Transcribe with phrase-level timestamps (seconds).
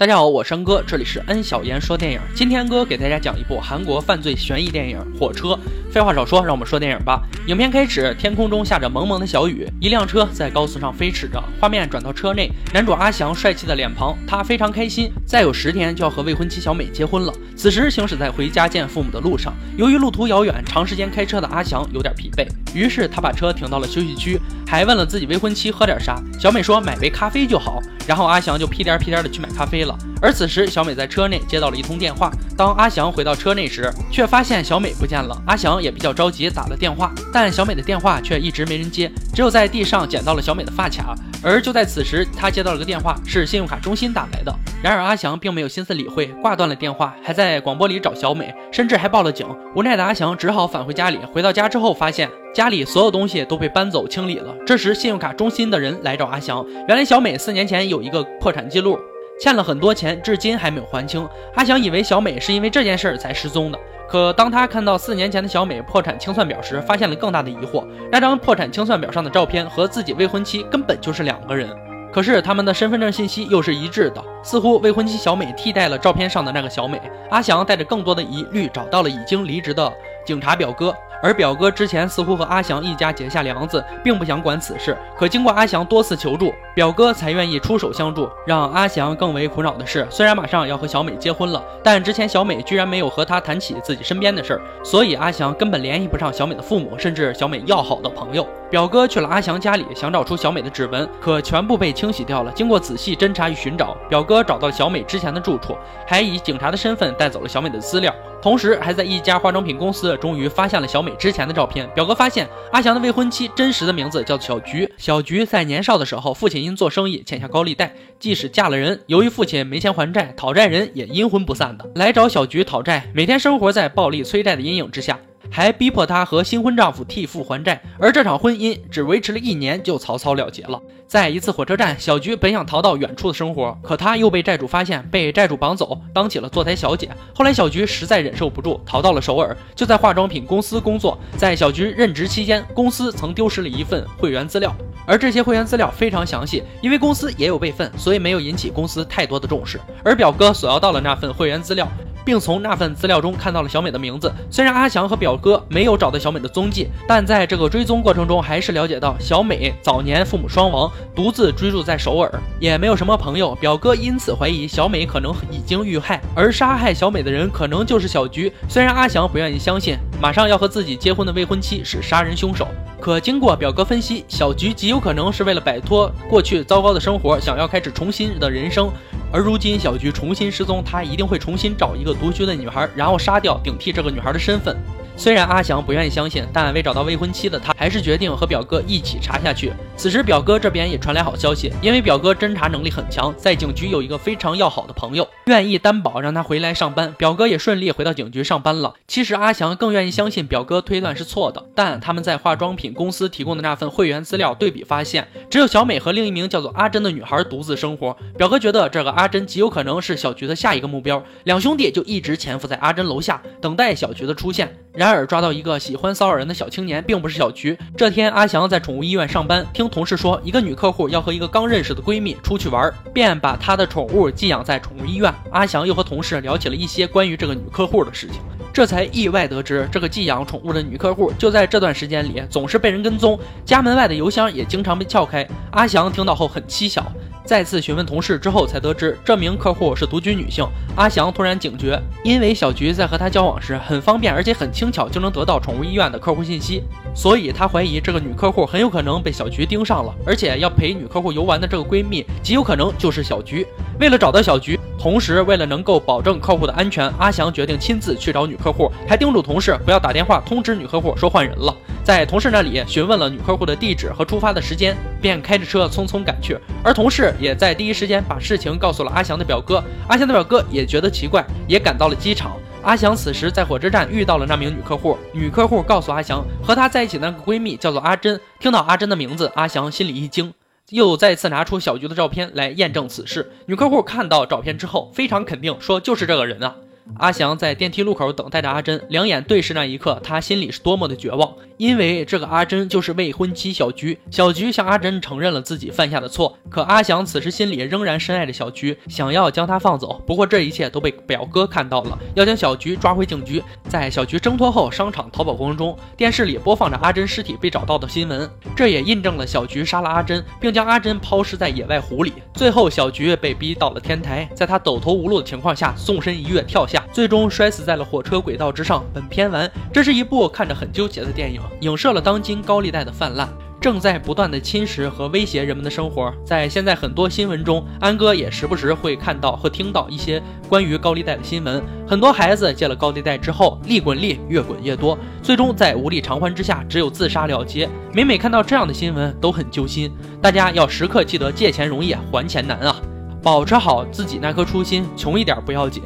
[0.00, 2.18] 大家好，我是安哥，这里是安小言说电影。
[2.34, 5.48] 今天哥给大家讲一部韩国犯罪悬疑电影《火车》。
[5.92, 7.20] 废话少说，让我们说电影吧。
[7.48, 11.38] 影片开始，天空中下着蒙蒙的小雨，一辆车在高速上飞驰着。
[11.60, 17.34] 画面转到车内，男主阿翔帅气的脸庞，他非常开心，再有十天就要和未婚妻小美结婚了。
[17.54, 26.18] 此时行驶在回家见父母的路上，由于路途遥远，长时间开车的阿翔有点疲惫，于是他把车停到了休息区，还问了自己未婚妻喝点啥。
[26.38, 27.82] 小美说买杯咖啡就好。
[28.06, 29.89] 然后阿翔就屁颠屁颠的去买咖啡了。
[30.20, 32.30] 而此时小美在车内接到了一通电话。
[32.56, 35.36] 当阿翔回到车内时，却发现小美不见了。
[35.46, 41.14] 阿翔也比较着急，打了电话，但小美的电话却一直没人接，只有在地上捡到了小美的发卡。
[41.42, 44.54] 而就在此时，他接到了个电话，是信用卡中心打来的。
[44.82, 49.46] 然而阿翔并没有心思理会，挂断了电话，还在广播里找小美，甚至还报了警。
[49.74, 51.18] 无奈的阿翔只好返回家里。
[51.32, 52.28] 回到家之后，发现。
[52.52, 54.52] 家里所有东西都被搬走清理了。
[54.66, 56.66] 这时，信用卡中心的人来找阿翔。
[56.88, 58.98] 原来小美四年前有一个破产记录，
[59.40, 61.26] 欠了很多钱，至今还没有还清。
[61.54, 67.82] 阿翔以为小美是因为这件事儿才失踪的，可当他看到四年前的小美破产清算表时，发现了更大的疑惑。
[68.12, 71.70] 那张破产清算表上的照片和自己未婚妻根本就是两个人，
[72.12, 77.00] 可是他们的身份证信息又是一致的，似乎未婚妻小美替代了照片上的那个小美。
[77.30, 79.90] 阿翔带着更多的疑虑找到了已经离职的
[80.26, 80.94] 警察表哥。
[81.22, 84.96] 而表哥之前似乎和阿祥一家结下梁子，并不想管此事。
[85.16, 88.28] 可经过阿祥多次求助，表哥才愿意出手相助。
[88.46, 98.46] 让阿祥更为苦恼的是，虽然马上要和小美结婚了，但之前小美居然没有和他谈起自己身边的事儿，所以阿祥根本联系不上小美的父母，甚至小美要好的朋友。
[98.70, 102.52] 表哥去了阿祥家里，想找出小美的指纹，可全部被清洗掉了。
[102.52, 105.76] 经过仔细侦查与寻找，表哥找到了小美之前的住处，
[106.06, 108.14] 还以警察的身份带走了小美的资料。
[108.40, 111.90] 同时，还在一家化妆品公司，终于发现了小美之前的照片。
[111.94, 114.90] 表哥发现阿祥的未婚妻真实的名字叫做小菊。
[114.96, 125.18] 小菊在年少的时候，父亲因做生意欠下高利贷，即使嫁了人，由于父亲没钱还债，讨债人也阴魂不散的来找小菊讨债，每天生活在暴力催债的阴影之下。
[125.50, 130.80] 还逼迫她和新婚丈夫替父还债，而这场婚姻只维持了一年就草草了结了。
[131.06, 137.10] 在一次火车站，小菊本想逃到远处的生活，可她又被债主发现，被债主绑走，当起了坐台小姐。
[137.34, 141.18] 后来小菊实在忍受不住，逃到了首尔，就在化妆品公司工作。
[141.36, 144.72] 在小菊任职期间，公司曾丢失了一份会员资料，
[145.04, 149.80] 而这些会员资料非常详细，因为公司也有备份，所以没有引起公司太多的重视。
[150.04, 151.88] 而表哥索要到了那份会员资料。
[152.24, 154.32] 并从那份资料中看到了小美的名字。
[154.50, 163.54] 虽然阿翔和表哥没有找到小美的踪迹，但在这个追踪过程中，还是了解到小美早年父母双亡，独自居住在首尔，也没有什么朋友。
[163.56, 168.52] 表哥因此怀疑小美可能已经遇害，而杀害小美的人可能就是小菊。
[168.68, 172.66] 虽然阿翔不愿意相信马上要和自己结婚的未婚妻是杀人凶手，
[173.00, 178.90] 可经过表哥分析，小菊极有可能是为了摆脱过去糟糕的生活，想要开始重新的人生。
[179.32, 184.76] 而如今小菊重新失踪，他一定会重新找一个独居的女孩，然后杀掉，顶替这个女孩的身份。
[185.20, 189.70] 虽然阿祥不愿意相信，但未找到未婚妻的他，还是决定和表哥一起查下去。
[189.94, 197.12] 此时表哥这边也传来好消息，因为表哥侦查能力很强，在警局有一个非常要好的朋友，愿意担保让他回来上班。
[197.18, 198.94] 表哥也顺利回到警局上班了。
[199.06, 208.16] 其实阿祥更愿意相信表哥推断是错的，但他们在化妆品公司提供的那份会员资料对比发现，只有小美和另一名叫做阿珍的女孩独自生活。
[208.38, 214.74] 表哥觉得这个阿珍极有可能是小菊的下一个目标，两兄弟就一直潜伏在阿珍楼下，等待小菊的出现。
[214.92, 217.78] 然而抓到一个喜欢骚扰人的小青年，并不是小菊。
[217.96, 225.32] 这天，阿翔在宠物医院上班，听同事说一个女客户要和一个刚认识的闺蜜出去玩，便把她的宠物寄养在宠物医院。
[225.52, 228.40] 阿翔又和同事聊起了一些关于这个女客户的事情，
[228.72, 235.46] 这才意外得知，这个寄养宠物的女客户就在这段时间里总是被人跟踪，家门外的邮箱也经常被撬开。
[235.70, 237.04] 阿翔听到后很蹊跷。
[237.50, 240.64] 再次询问同事之后，才得知这名客户是独居女性。
[240.94, 253.66] 阿翔突然警觉，因为小菊在和他交往时很方便，而且很轻巧就能得到宠物医院的客户信息，所以他怀疑这个女客户很有可能被小菊盯上了，而且要陪女客户游玩的这个闺蜜极有可能就是小菊。
[253.98, 261.74] 为了找到小菊，同时为了能够保证客户的安全，阿翔决定亲自去找女客户，还叮嘱同事不要打电话通知女客户说换人了。
[262.04, 266.54] 在同事那里询问了女客户的地址和出发的时间，便开着车匆匆赶去。
[266.84, 269.82] 而同事也在第一时间把事情告诉了阿翔的表哥。
[270.06, 272.52] 阿翔的表哥也觉得奇怪，也赶到了机场。
[272.82, 278.38] 阿翔此时在火车站遇到了那名女客户，女客户告诉阿翔，和她在一起的那个闺蜜叫做阿珍。
[278.58, 280.52] 听到阿珍的名字，阿翔心里一惊，
[280.90, 283.50] 又再次拿出小菊的照片来验证此事。
[283.66, 286.76] 女客户看到照片之后，非常肯定说就是这个人啊。
[287.18, 291.54] 阿祥在电梯路口等待着阿珍，两眼对视那一刻，他心里是多么的绝望。
[291.80, 294.18] 因为这个阿珍就是未婚妻小菊。
[294.30, 300.22] 小菊向阿珍承认了自己犯下的错，可阿祥此时心里仍然深爱着小菊，想要将她放走。
[300.26, 303.64] 不过这一切都被表哥看到了，要将小菊抓回警局。
[303.88, 312.34] 在小菊挣脱后，商场逃跑过程中，电视里播放着阿珍尸体被找到的新闻，这也印证了小菊杀了阿珍，并将阿珍抛尸在野外湖里。
[312.52, 319.02] 最后，小菊被逼到了天台，在她走投无路的情况下，纵身一跃跳下，最终摔死在了火车轨道之上。
[319.14, 323.48] 本片完，这是一部看着很纠结的电影，影射了当今高利贷的泛滥。
[323.80, 326.30] 正在不断的侵蚀和威胁人们的生活。
[326.44, 331.82] 在现在很多新闻中，安哥也时不时会看到和听到一些关于高利贷的新闻。
[332.06, 337.88] 很多孩子借了高利贷之后，利滚利，越滚越多，最终在无力偿还之下，只有自杀了结。
[338.12, 340.12] 每每看到这样的新闻，都很揪心。
[340.42, 342.94] 大家要时刻记得，借钱容易，还钱难啊！
[343.42, 346.02] 保持好自己那颗初心，穷一点不要紧。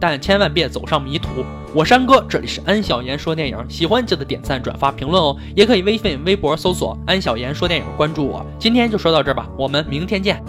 [0.00, 1.44] 但千万别走上迷途。
[1.74, 5.36] 我山哥，这里是安小言说电影，喜欢记得点赞、转发、评论哦。
[5.56, 8.46] 也可以微信、微博搜索“安小言说电影”，关注我。
[8.58, 10.40] 今天就说到这儿吧，我们明天见。